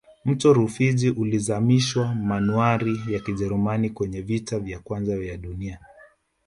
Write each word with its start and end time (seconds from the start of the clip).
mto 0.25 0.53
rufiji 0.53 1.09
ulizamishwa 1.09 2.15
manuari 2.15 2.99
ya 3.13 3.19
kijerumani 3.19 3.89
kwenye 3.89 4.21
vita 4.21 4.59
vya 4.59 4.79
kwanza 4.79 5.17
vya 5.19 5.37
duniani 5.37 5.85